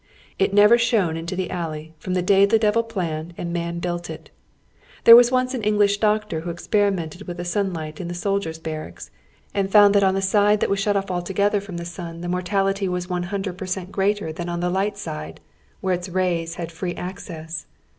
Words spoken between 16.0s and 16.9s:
rays had